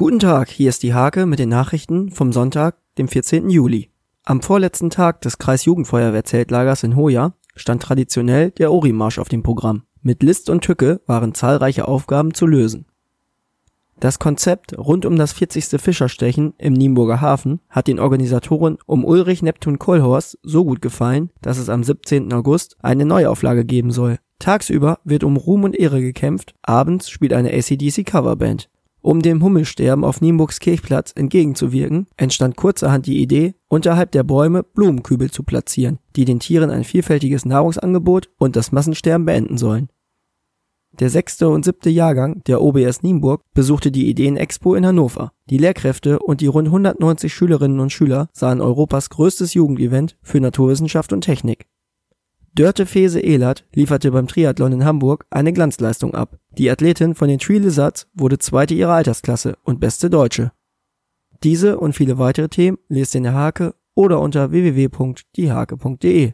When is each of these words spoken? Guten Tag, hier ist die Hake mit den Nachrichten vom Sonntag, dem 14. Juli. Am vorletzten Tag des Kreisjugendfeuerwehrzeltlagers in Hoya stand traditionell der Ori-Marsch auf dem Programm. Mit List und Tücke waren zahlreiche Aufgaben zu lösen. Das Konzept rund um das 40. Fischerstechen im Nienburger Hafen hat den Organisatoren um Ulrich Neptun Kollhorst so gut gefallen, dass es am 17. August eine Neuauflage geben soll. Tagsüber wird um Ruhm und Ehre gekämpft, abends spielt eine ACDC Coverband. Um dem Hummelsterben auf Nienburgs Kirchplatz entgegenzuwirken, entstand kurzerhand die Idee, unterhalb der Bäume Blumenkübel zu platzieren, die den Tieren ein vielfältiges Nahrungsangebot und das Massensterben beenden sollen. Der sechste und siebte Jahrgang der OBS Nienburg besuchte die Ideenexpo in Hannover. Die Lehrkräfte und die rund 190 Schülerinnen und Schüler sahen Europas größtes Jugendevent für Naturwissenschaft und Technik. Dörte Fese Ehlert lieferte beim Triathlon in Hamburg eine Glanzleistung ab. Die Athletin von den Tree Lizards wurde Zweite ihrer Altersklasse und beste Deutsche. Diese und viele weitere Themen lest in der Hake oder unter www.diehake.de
Guten 0.00 0.18
Tag, 0.18 0.48
hier 0.48 0.70
ist 0.70 0.82
die 0.82 0.94
Hake 0.94 1.26
mit 1.26 1.38
den 1.38 1.50
Nachrichten 1.50 2.10
vom 2.10 2.32
Sonntag, 2.32 2.76
dem 2.96 3.06
14. 3.06 3.50
Juli. 3.50 3.90
Am 4.24 4.40
vorletzten 4.40 4.88
Tag 4.88 5.20
des 5.20 5.36
Kreisjugendfeuerwehrzeltlagers 5.36 6.84
in 6.84 6.96
Hoya 6.96 7.34
stand 7.54 7.82
traditionell 7.82 8.50
der 8.50 8.72
Ori-Marsch 8.72 9.18
auf 9.18 9.28
dem 9.28 9.42
Programm. 9.42 9.82
Mit 10.00 10.22
List 10.22 10.48
und 10.48 10.64
Tücke 10.64 11.02
waren 11.04 11.34
zahlreiche 11.34 11.86
Aufgaben 11.86 12.32
zu 12.32 12.46
lösen. 12.46 12.86
Das 14.00 14.18
Konzept 14.18 14.72
rund 14.78 15.04
um 15.04 15.16
das 15.16 15.34
40. 15.34 15.78
Fischerstechen 15.78 16.54
im 16.56 16.72
Nienburger 16.72 17.20
Hafen 17.20 17.60
hat 17.68 17.86
den 17.86 18.00
Organisatoren 18.00 18.78
um 18.86 19.04
Ulrich 19.04 19.42
Neptun 19.42 19.78
Kollhorst 19.78 20.38
so 20.42 20.64
gut 20.64 20.80
gefallen, 20.80 21.28
dass 21.42 21.58
es 21.58 21.68
am 21.68 21.84
17. 21.84 22.32
August 22.32 22.78
eine 22.80 23.04
Neuauflage 23.04 23.66
geben 23.66 23.90
soll. 23.90 24.16
Tagsüber 24.38 24.98
wird 25.04 25.24
um 25.24 25.36
Ruhm 25.36 25.64
und 25.64 25.78
Ehre 25.78 26.00
gekämpft, 26.00 26.54
abends 26.62 27.10
spielt 27.10 27.34
eine 27.34 27.52
ACDC 27.52 28.06
Coverband. 28.06 28.70
Um 29.02 29.22
dem 29.22 29.42
Hummelsterben 29.42 30.04
auf 30.04 30.20
Nienburgs 30.20 30.60
Kirchplatz 30.60 31.12
entgegenzuwirken, 31.14 32.06
entstand 32.16 32.56
kurzerhand 32.56 33.06
die 33.06 33.22
Idee, 33.22 33.54
unterhalb 33.68 34.12
der 34.12 34.24
Bäume 34.24 34.62
Blumenkübel 34.62 35.30
zu 35.30 35.42
platzieren, 35.42 35.98
die 36.16 36.26
den 36.26 36.38
Tieren 36.38 36.70
ein 36.70 36.84
vielfältiges 36.84 37.46
Nahrungsangebot 37.46 38.28
und 38.36 38.56
das 38.56 38.72
Massensterben 38.72 39.24
beenden 39.24 39.56
sollen. 39.56 39.88
Der 40.98 41.08
sechste 41.08 41.48
und 41.48 41.64
siebte 41.64 41.88
Jahrgang 41.88 42.42
der 42.44 42.60
OBS 42.60 43.02
Nienburg 43.02 43.42
besuchte 43.54 43.90
die 43.90 44.10
Ideenexpo 44.10 44.74
in 44.74 44.84
Hannover. 44.84 45.32
Die 45.48 45.56
Lehrkräfte 45.56 46.18
und 46.18 46.42
die 46.42 46.48
rund 46.48 46.68
190 46.68 47.32
Schülerinnen 47.32 47.80
und 47.80 47.92
Schüler 47.92 48.28
sahen 48.32 48.60
Europas 48.60 49.08
größtes 49.08 49.54
Jugendevent 49.54 50.18
für 50.20 50.40
Naturwissenschaft 50.40 51.12
und 51.12 51.22
Technik. 51.22 51.66
Dörte 52.52 52.84
Fese 52.84 53.20
Ehlert 53.20 53.64
lieferte 53.74 54.10
beim 54.10 54.26
Triathlon 54.26 54.72
in 54.72 54.84
Hamburg 54.84 55.24
eine 55.30 55.52
Glanzleistung 55.52 56.14
ab. 56.14 56.38
Die 56.58 56.68
Athletin 56.70 57.14
von 57.14 57.28
den 57.28 57.38
Tree 57.38 57.58
Lizards 57.58 58.08
wurde 58.12 58.38
Zweite 58.38 58.74
ihrer 58.74 58.94
Altersklasse 58.94 59.56
und 59.62 59.78
beste 59.78 60.10
Deutsche. 60.10 60.52
Diese 61.44 61.78
und 61.78 61.94
viele 61.94 62.18
weitere 62.18 62.48
Themen 62.48 62.78
lest 62.88 63.14
in 63.14 63.22
der 63.22 63.34
Hake 63.34 63.74
oder 63.94 64.20
unter 64.20 64.50
www.diehake.de 64.50 66.32